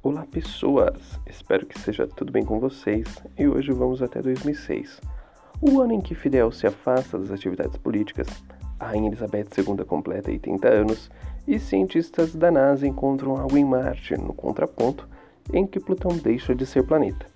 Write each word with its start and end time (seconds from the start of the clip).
Olá 0.00 0.24
pessoas, 0.24 1.20
espero 1.26 1.66
que 1.66 1.76
seja 1.76 2.06
tudo 2.06 2.30
bem 2.30 2.44
com 2.44 2.60
vocês 2.60 3.20
e 3.36 3.48
hoje 3.48 3.72
vamos 3.72 4.00
até 4.00 4.22
2006, 4.22 5.00
o 5.60 5.80
ano 5.80 5.92
em 5.92 6.00
que 6.00 6.14
Fidel 6.14 6.52
se 6.52 6.68
afasta 6.68 7.18
das 7.18 7.32
atividades 7.32 7.76
políticas, 7.78 8.28
a 8.78 8.86
Rainha 8.86 9.08
Elizabeth 9.08 9.48
II 9.58 9.84
completa 9.84 10.30
80 10.30 10.68
anos 10.68 11.10
e 11.48 11.58
cientistas 11.58 12.32
da 12.32 12.48
NASA 12.48 12.86
encontram 12.86 13.36
algo 13.36 13.58
em 13.58 13.64
Marte, 13.64 14.16
no 14.16 14.32
contraponto 14.32 15.08
em 15.52 15.66
que 15.66 15.80
Plutão 15.80 16.16
deixa 16.16 16.54
de 16.54 16.64
ser 16.64 16.84
planeta. 16.84 17.26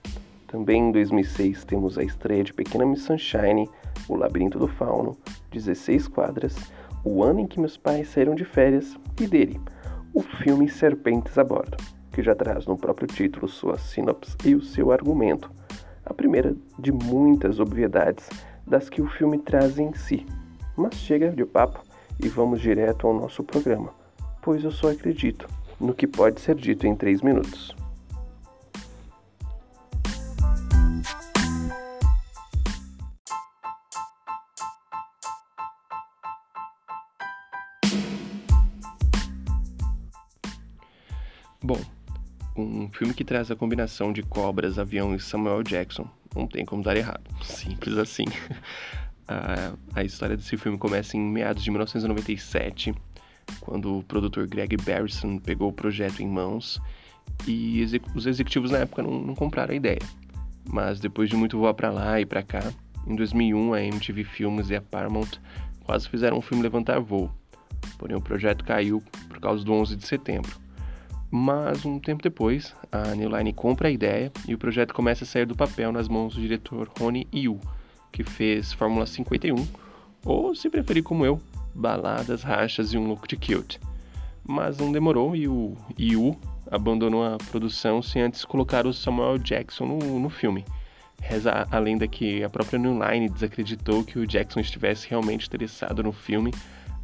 Também 0.46 0.82
em 0.82 0.92
2006 0.92 1.64
temos 1.64 1.98
a 1.98 2.04
estreia 2.04 2.44
de 2.44 2.54
Pequena 2.54 2.86
Miss 2.86 3.02
Sunshine, 3.02 3.68
O 4.08 4.14
Labirinto 4.14 4.60
do 4.60 4.68
Fauno, 4.68 5.18
16 5.50 6.06
quadras, 6.06 6.54
o 7.04 7.24
ano 7.24 7.40
em 7.40 7.46
que 7.48 7.58
meus 7.58 7.76
pais 7.76 8.08
saíram 8.10 8.36
de 8.36 8.44
férias 8.44 8.96
e 9.20 9.26
dele, 9.26 9.60
o 10.14 10.22
filme 10.22 10.68
Serpentes 10.68 11.36
a 11.36 11.42
Bordo 11.42 11.76
que 12.12 12.22
já 12.22 12.34
traz 12.34 12.66
no 12.66 12.76
próprio 12.76 13.08
título 13.08 13.48
sua 13.48 13.78
sinopse 13.78 14.36
e 14.44 14.54
o 14.54 14.62
seu 14.62 14.92
argumento, 14.92 15.50
a 16.04 16.12
primeira 16.12 16.54
de 16.78 16.92
muitas 16.92 17.58
obviedades 17.58 18.28
das 18.66 18.88
que 18.88 19.00
o 19.00 19.08
filme 19.08 19.38
traz 19.38 19.78
em 19.78 19.92
si. 19.94 20.26
Mas 20.76 20.94
chega 20.94 21.30
de 21.30 21.44
papo 21.44 21.82
e 22.22 22.28
vamos 22.28 22.60
direto 22.60 23.06
ao 23.06 23.14
nosso 23.14 23.42
programa, 23.42 23.90
pois 24.42 24.62
eu 24.62 24.70
só 24.70 24.90
acredito 24.90 25.48
no 25.80 25.94
que 25.94 26.06
pode 26.06 26.40
ser 26.40 26.54
dito 26.54 26.86
em 26.86 26.94
três 26.94 27.22
minutos. 27.22 27.74
Bom, 41.64 41.78
um 42.56 42.88
filme 42.90 43.14
que 43.14 43.24
traz 43.24 43.50
a 43.50 43.56
combinação 43.56 44.12
de 44.12 44.22
cobras, 44.22 44.78
avião 44.78 45.14
e 45.14 45.20
Samuel 45.20 45.62
Jackson. 45.62 46.06
Não 46.34 46.46
tem 46.46 46.64
como 46.64 46.82
dar 46.82 46.96
errado. 46.96 47.22
Simples 47.42 47.96
assim. 47.96 48.24
a, 49.26 49.72
a 49.94 50.04
história 50.04 50.36
desse 50.36 50.56
filme 50.56 50.78
começa 50.78 51.16
em 51.16 51.20
meados 51.20 51.62
de 51.62 51.70
1997, 51.70 52.94
quando 53.60 53.98
o 53.98 54.02
produtor 54.02 54.46
Greg 54.46 54.76
Barrison 54.76 55.38
pegou 55.38 55.68
o 55.68 55.72
projeto 55.72 56.20
em 56.20 56.28
mãos 56.28 56.80
e 57.46 57.80
exec 57.80 58.04
os 58.14 58.26
executivos 58.26 58.70
na 58.70 58.78
época 58.78 59.02
não, 59.02 59.20
não, 59.20 59.34
compraram 59.34 59.72
a 59.72 59.76
ideia. 59.76 60.00
Mas 60.64 61.00
depois 61.00 61.28
de 61.28 61.36
muito 61.36 61.58
voar 61.58 61.74
para 61.74 61.90
lá 61.90 62.20
e 62.20 62.26
para 62.26 62.42
cá, 62.42 62.72
em 63.06 63.16
2001 63.16 63.74
a 63.74 63.82
MTV 63.82 64.24
Films 64.24 64.70
e 64.70 64.76
a 64.76 64.80
Paramount 64.80 65.30
quase 65.84 66.08
fizeram 66.08 66.38
o 66.38 66.42
filme 66.42 66.62
levantar 66.62 67.00
voo. 67.00 67.30
Porém 67.98 68.16
o 68.16 68.20
projeto 68.20 68.64
caiu 68.64 69.02
por 69.28 69.40
causa 69.40 69.64
do 69.64 69.72
11 69.72 69.96
de 69.96 70.06
setembro. 70.06 70.61
Mas 71.34 71.86
um 71.86 71.98
tempo 71.98 72.22
depois, 72.22 72.74
a 72.92 73.14
New 73.14 73.34
Line 73.34 73.54
compra 73.54 73.88
a 73.88 73.90
ideia 73.90 74.30
e 74.46 74.52
o 74.52 74.58
projeto 74.58 74.92
começa 74.92 75.24
a 75.24 75.26
sair 75.26 75.46
do 75.46 75.56
papel 75.56 75.90
nas 75.90 76.06
mãos 76.06 76.34
do 76.34 76.42
diretor 76.42 76.90
Rony 76.98 77.26
Yu, 77.32 77.58
que 78.12 78.22
fez 78.22 78.74
Fórmula 78.74 79.06
51, 79.06 79.56
ou 80.26 80.54
se 80.54 80.68
preferir 80.68 81.02
como 81.02 81.24
eu, 81.24 81.40
baladas, 81.74 82.42
rachas 82.42 82.92
e 82.92 82.98
um 82.98 83.08
look 83.08 83.26
de 83.26 83.36
cute. 83.36 83.80
Mas 84.46 84.76
não 84.76 84.92
demorou 84.92 85.34
e 85.34 85.48
o 85.48 85.74
Yu 85.98 86.36
abandonou 86.70 87.24
a 87.24 87.38
produção 87.50 88.02
sem 88.02 88.20
antes 88.20 88.44
colocar 88.44 88.86
o 88.86 88.92
Samuel 88.92 89.38
Jackson 89.38 89.86
no, 89.86 90.20
no 90.20 90.28
filme. 90.28 90.66
Reza 91.18 91.66
a 91.70 91.78
lenda 91.78 92.06
que 92.06 92.44
a 92.44 92.50
própria 92.50 92.78
New 92.78 92.98
Line 93.02 93.30
desacreditou 93.30 94.04
que 94.04 94.18
o 94.18 94.26
Jackson 94.26 94.60
estivesse 94.60 95.08
realmente 95.08 95.46
interessado 95.46 96.02
no 96.02 96.12
filme 96.12 96.52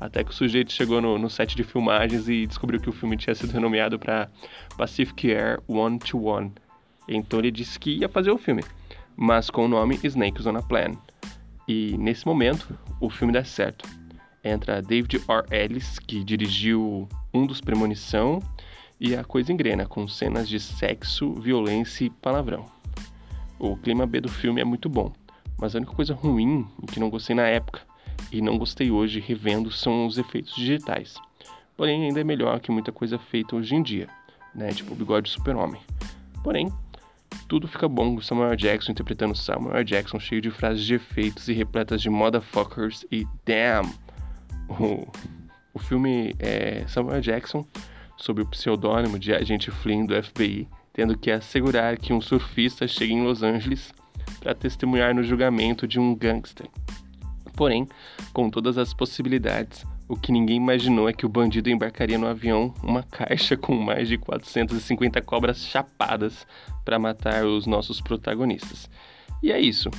até 0.01 0.23
que 0.23 0.31
o 0.31 0.35
sujeito 0.35 0.73
chegou 0.73 1.01
no, 1.01 1.19
no 1.19 1.29
set 1.29 1.57
de 1.57 1.65
filmagens 1.65 2.29
e 2.29 2.47
descobriu 2.47 2.81
que 2.81 2.89
o 2.89 2.93
filme 2.93 3.17
tinha 3.17 3.35
sido 3.35 3.53
renomeado 3.53 3.99
para 3.99 4.29
Pacific 4.77 5.31
Air 5.33 5.61
One 5.67 5.99
to 5.99 6.23
One. 6.25 6.53
Então 7.09 7.39
ele 7.39 7.51
disse 7.51 7.79
que 7.79 7.99
ia 7.99 8.09
fazer 8.09 8.31
o 8.31 8.39
filme, 8.39 8.63
mas 9.17 9.51
com 9.51 9.65
o 9.65 9.69
nome 9.69 9.99
Snakes 10.05 10.47
on 10.47 10.57
a 10.57 10.63
Plan. 10.63 10.93
E 11.67 11.97
nesse 11.99 12.27
momento, 12.27 12.79
o 13.01 13.11
filme 13.11 13.33
dá 13.33 13.45
certo. 13.45 13.89
Entra 14.45 14.81
David 14.81 15.17
R. 15.29 15.45
Ellis, 15.51 15.99
que 15.99 16.23
dirigiu 16.23 17.09
um 17.35 17.47
dos 17.47 17.61
Premonição, 17.61 18.41
e 19.01 19.15
a 19.15 19.23
coisa 19.25 19.53
engrena, 19.53 19.87
com 19.87 20.09
cenas 20.09 20.49
de 20.49 20.59
sexo, 20.59 21.35
violência 21.35 22.05
e 22.05 22.11
palavrão. 22.11 22.65
O 23.59 23.77
clima 23.77 24.07
B 24.07 24.21
do 24.21 24.29
filme 24.29 24.61
é 24.61 24.65
muito 24.65 24.89
bom, 24.89 25.13
mas 25.59 25.75
a 25.75 25.79
única 25.79 25.93
coisa 25.93 26.15
ruim, 26.15 26.67
que 26.93 27.01
não 27.01 27.11
gostei 27.11 27.35
na 27.35 27.47
época, 27.47 27.83
e 28.33 28.41
não 28.41 28.59
gostei 28.59 28.91
hoje 28.91 29.21
revendo 29.21 29.71
são 29.71 30.07
os 30.07 30.19
efeitos 30.19 30.55
digitais. 30.55 31.15
Porém, 31.77 32.05
ainda 32.05 32.21
é 32.21 32.25
melhor 32.25 32.61
que 32.61 32.71
muita 32.71 32.91
coisa 32.91 33.19
feita 33.19 33.55
hoje 33.55 33.75
em 33.75 33.83
dia, 33.83 34.09
né? 34.55 34.73
Tipo 34.73 34.93
o 34.93 34.97
bigode 34.97 35.31
super-homem. 35.31 35.81
Porém, 36.43 36.73
tudo 37.47 37.69
fica 37.69 37.89
bom 37.89 38.17
com 38.17 38.21
Samuel 38.21 38.57
Jackson 38.57 38.93
interpretando 38.93 39.35
Samuel 39.35 39.85
Jackson 39.85 40.19
cheio 40.19 40.41
de 40.41 40.51
frases 40.51 40.85
de 40.85 40.95
efeitos 40.95 41.49
e 41.49 41.53
repletas 41.53 42.03
de 42.03 42.11
motherfuckers 42.11 43.07
e 43.11 43.27
damn. 43.45 43.89
O, 44.69 45.07
o 45.73 45.79
filme 45.79 46.35
é 46.39 46.85
Samuel 46.89 47.21
Jackson 47.21 47.65
sob 48.17 48.43
o 48.43 48.47
pseudônimo 48.47 49.19
de 49.19 49.33
agente 49.33 49.71
Flynn 49.71 50.05
do 50.05 50.21
FBI, 50.21 50.69
tendo 50.93 51.17
que 51.17 51.31
assegurar 51.31 51.97
que 51.97 52.13
um 52.13 52.21
surfista 52.21 52.89
chegue 52.89 53.13
em 53.13 53.23
Los 53.23 53.43
Angeles 53.43 53.95
para 54.41 54.55
testemunhar 54.55 55.15
no 55.15 55.23
julgamento 55.23 55.87
de 55.87 55.99
um 55.99 56.15
gangster 56.15 56.69
Porém, 57.59 57.89
com 58.33 58.49
todas 58.49 58.79
as 58.79 58.95
possibilidades, 58.95 59.85
o 60.09 60.15
que 60.15 60.31
ninguém 60.31 60.59
imaginou 60.59 61.09
é 61.09 61.13
que 61.13 61.27
o 61.27 61.29
bandido 61.29 61.69
embarcaria 61.69 62.17
no 62.17 62.29
avião 62.29 62.73
uma 62.85 63.03
caixa 63.03 63.57
com 63.57 63.75
mais 63.75 64.07
de 64.07 64.17
450 64.17 65.21
cobras 65.23 65.67
chapadas 65.67 66.47
para 66.85 67.01
matar 67.01 67.45
os 67.45 67.67
nossos 67.67 68.01
protagonistas. 68.01 68.89
E 69.43 69.51
é 69.51 69.61
isso. 69.61 69.91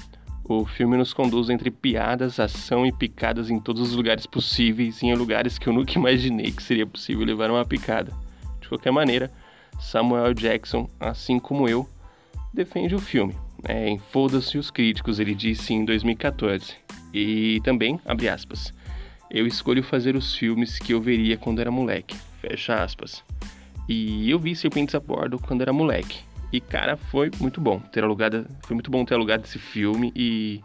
O 0.46 0.66
filme 0.66 0.96
nos 0.96 1.12
conduz 1.12 1.50
entre 1.50 1.70
piadas, 1.70 2.40
ação 2.40 2.86
e 2.86 2.94
picadas 2.94 3.50
em 3.50 3.60
todos 3.60 3.82
os 3.90 3.94
lugares 3.94 4.26
possíveis 4.26 5.02
e 5.02 5.08
em 5.08 5.14
lugares 5.14 5.58
que 5.58 5.68
eu 5.68 5.74
nunca 5.74 6.00
imaginei 6.00 6.54
que 6.54 6.64
seria 6.64 6.88
possível 6.88 7.26
levar 7.26 7.52
uma 7.52 7.66
picada. 7.66 8.14
De 8.62 8.70
qualquer 8.70 8.92
maneira, 8.94 9.30
Samuel 9.82 10.34
Jackson, 10.34 10.90
assim 10.98 11.38
como 11.38 11.68
eu, 11.68 11.86
defende 12.54 12.96
o 12.96 13.00
filme. 13.00 13.36
É, 13.64 13.98
Foda-se 14.12 14.58
os 14.58 14.72
críticos, 14.72 15.20
ele 15.20 15.36
disse 15.36 15.74
em 15.74 15.86
2014. 15.86 16.76
E 17.14 17.60
também, 17.64 18.00
abre 18.06 18.30
aspas, 18.30 18.74
eu 19.30 19.46
escolho 19.46 19.84
fazer 19.84 20.16
os 20.16 20.36
filmes 20.36 20.80
que 20.80 20.94
eu 20.94 21.02
veria 21.02 21.38
quando 21.38 21.60
era 21.60 21.72
moleque, 21.72 22.16
fecha 22.42 22.76
aspas. 22.84 23.24
E 23.88 24.30
eu 24.30 24.40
vi 24.40 24.56
Serpentes 24.56 24.96
a 24.96 25.00
Bordo 25.00 25.40
quando 25.40 25.62
era 25.62 25.74
moleque. 25.74 26.20
E 26.52 26.60
cara, 26.60 26.98
foi 26.98 27.30
muito 27.40 27.62
bom 27.62 27.80
ter 27.80 28.04
alugado, 28.04 28.46
foi 28.66 28.74
muito 28.76 28.90
bom 28.90 29.06
ter 29.06 29.14
alugado 29.14 29.44
esse 29.44 29.60
filme 29.60 30.12
e 30.16 30.62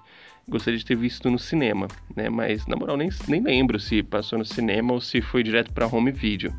gostaria 0.49 0.79
de 0.79 0.85
ter 0.85 0.97
visto 0.97 1.31
no 1.31 1.39
cinema, 1.39 1.89
né? 2.15 2.29
Mas 2.31 2.67
na 2.67 2.77
moral 2.77 2.97
nem, 2.97 3.11
nem 3.29 3.43
lembro 3.43 3.79
se 3.79 4.03
passou 4.03 4.39
no 4.39 4.45
cinema 4.45 4.93
ou 4.93 5.01
se 5.01 5.21
foi 5.21 5.43
direto 5.43 5.73
para 5.73 5.87
home 5.87 6.11
video. 6.11 6.55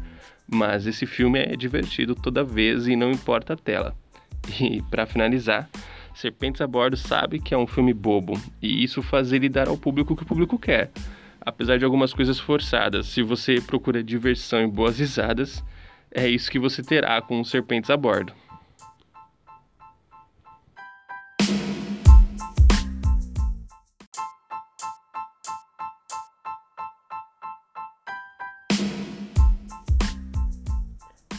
Mas 0.48 0.86
esse 0.86 1.08
filme 1.08 1.40
é 1.40 1.56
divertido 1.56 2.14
toda 2.14 2.44
vez 2.44 2.88
e 2.88 2.96
não 2.96 3.12
importa 3.12 3.54
a 3.54 3.58
tela. 3.58 3.96
E 4.60 4.80
para 4.92 5.08
finalizar, 5.08 5.68
Serpentes 6.16 6.62
a 6.62 6.68
Bordo 6.68 6.96
sabe 6.96 7.42
que 7.42 7.54
é 7.54 7.58
um 7.58 7.68
filme 7.68 7.94
bobo, 7.94 8.42
e 8.62 8.82
isso 8.82 9.02
faz 9.02 9.34
ele 9.34 9.50
dar 9.50 9.68
ao 9.68 9.78
público 9.78 10.14
o 10.14 10.16
que 10.16 10.24
o 10.24 10.26
público 10.26 10.58
quer. 10.58 10.90
Apesar 11.42 11.78
de 11.78 11.84
algumas 11.84 12.14
coisas 12.14 12.40
forçadas, 12.40 13.08
se 13.08 13.22
você 13.22 13.60
procura 13.60 14.02
diversão 14.02 14.62
e 14.62 14.68
boas 14.68 14.98
risadas, 14.98 15.62
é 16.10 16.28
isso 16.28 16.50
que 16.50 16.58
você 16.58 16.82
terá 16.82 17.22
com 17.22 17.44
Serpentes 17.44 17.90
a 17.90 17.98
Bordo. 17.98 18.34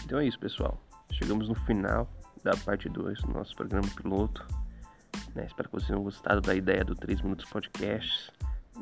Então 0.05 0.21
é 0.21 0.27
isso, 0.27 0.39
pessoal. 0.39 0.79
Chegamos 1.13 1.49
no 1.49 1.55
final 1.55 2.07
da 2.45 2.55
parte 2.59 2.91
2 2.91 3.23
do 3.23 3.33
nosso 3.33 3.57
programa 3.57 3.89
piloto. 3.97 4.47
Né? 5.37 5.45
Espero 5.45 5.69
que 5.69 5.75
vocês 5.75 5.89
tenham 5.89 6.03
gostado 6.03 6.41
da 6.41 6.55
ideia 6.55 6.83
do 6.83 6.95
3 6.95 7.21
Minutos 7.21 7.45
Podcast. 7.45 8.33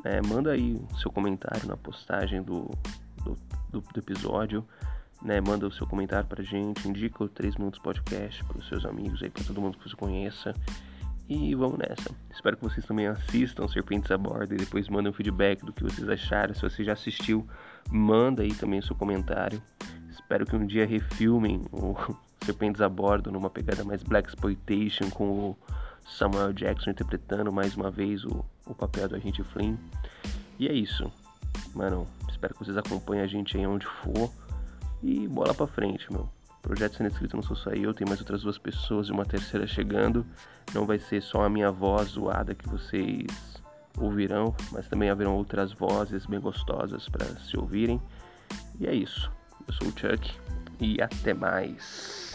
Né? 0.03 0.21
Manda 0.25 0.51
aí 0.51 0.81
o 0.89 0.97
seu 0.97 1.11
comentário 1.11 1.67
na 1.67 1.75
postagem 1.75 2.41
do, 2.41 2.71
do, 3.25 3.37
do, 3.69 3.81
do 3.81 3.99
episódio. 3.99 4.65
Né? 5.21 5.41
Manda 5.41 5.67
o 5.67 5.71
seu 5.71 5.85
comentário 5.85 6.27
pra 6.27 6.41
gente, 6.41 6.87
indica 6.87 7.25
o 7.25 7.27
3 7.27 7.57
Minutos 7.57 7.79
Podcast 7.81 8.41
para 8.45 8.57
os 8.57 8.67
seus 8.69 8.85
amigos 8.85 9.21
aí, 9.21 9.29
para 9.29 9.43
todo 9.43 9.59
mundo 9.59 9.77
que 9.77 9.89
você 9.89 9.95
conheça. 9.97 10.53
E 11.27 11.53
vamos 11.55 11.77
nessa. 11.77 12.15
Espero 12.31 12.55
que 12.55 12.63
vocês 12.63 12.85
também 12.85 13.07
assistam 13.07 13.67
Serpentes 13.67 14.09
a 14.11 14.17
Bordo 14.17 14.53
e 14.53 14.57
depois 14.57 14.87
mandem 14.87 15.11
um 15.11 15.13
feedback 15.13 15.65
do 15.65 15.73
que 15.73 15.83
vocês 15.83 16.07
acharam. 16.07 16.53
Se 16.53 16.61
você 16.61 16.85
já 16.85 16.93
assistiu, 16.93 17.45
manda 17.91 18.43
aí 18.43 18.53
também 18.53 18.79
o 18.79 18.83
seu 18.83 18.95
comentário. 18.95 19.61
Espero 20.09 20.45
que 20.45 20.55
um 20.55 20.65
dia 20.65 20.85
refilmem 20.85 21.63
o 21.73 21.95
Serpentes 22.45 22.79
a 22.79 22.87
Bordo 22.87 23.29
numa 23.29 23.49
pegada 23.49 23.83
mais 23.83 24.03
Black 24.03 24.29
Exploitation 24.29 25.09
com 25.09 25.49
o 25.49 25.57
Samuel 26.05 26.53
Jackson 26.53 26.91
interpretando 26.91 27.51
mais 27.51 27.75
uma 27.75 27.89
vez 27.91 28.23
o, 28.23 28.45
o 28.65 28.73
papel 28.73 29.07
do 29.09 29.15
agente 29.15 29.43
Flynn. 29.43 29.75
E 30.59 30.67
é 30.67 30.73
isso. 30.73 31.11
Mano, 31.73 32.07
espero 32.29 32.53
que 32.53 32.63
vocês 32.63 32.77
acompanhem 32.77 33.23
a 33.23 33.27
gente 33.27 33.57
aí 33.57 33.65
onde 33.65 33.85
for. 33.85 34.31
E 35.03 35.27
bola 35.27 35.53
pra 35.53 35.67
frente, 35.67 36.11
meu. 36.11 36.29
Projeto 36.61 36.95
Sendo 36.95 37.09
Escrito 37.09 37.35
não 37.35 37.43
sou 37.43 37.55
só 37.55 37.69
eu, 37.69 37.93
tem 37.93 38.07
mais 38.07 38.19
outras 38.19 38.41
duas 38.41 38.57
pessoas 38.57 39.07
e 39.07 39.11
uma 39.11 39.25
terceira 39.25 39.67
chegando. 39.67 40.25
Não 40.73 40.85
vai 40.85 40.97
ser 40.97 41.21
só 41.21 41.43
a 41.43 41.49
minha 41.49 41.71
voz 41.71 42.09
zoada 42.09 42.55
que 42.55 42.67
vocês 42.67 43.27
ouvirão, 43.97 44.55
mas 44.71 44.87
também 44.87 45.09
haverão 45.09 45.35
outras 45.35 45.71
vozes 45.71 46.25
bem 46.25 46.39
gostosas 46.39 47.07
para 47.07 47.25
se 47.37 47.55
ouvirem. 47.57 48.01
E 48.79 48.87
é 48.87 48.93
isso. 48.93 49.31
Eu 49.67 49.73
sou 49.73 49.87
o 49.89 49.91
Chuck 49.91 50.33
e 50.79 51.01
até 51.01 51.33
mais. 51.33 52.34